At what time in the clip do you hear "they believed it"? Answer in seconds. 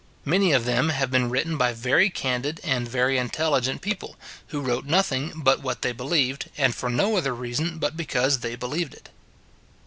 8.39-9.09